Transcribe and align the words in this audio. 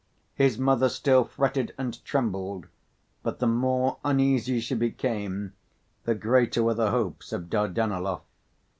His 0.33 0.57
mother 0.57 0.89
still 0.89 1.23
fretted 1.25 1.75
and 1.77 2.03
trembled, 2.03 2.65
but 3.21 3.37
the 3.37 3.45
more 3.45 3.99
uneasy 4.03 4.59
she 4.59 4.73
became, 4.73 5.53
the 6.05 6.15
greater 6.15 6.63
were 6.63 6.73
the 6.73 6.89
hopes 6.89 7.31
of 7.31 7.51
Dardanelov. 7.51 8.21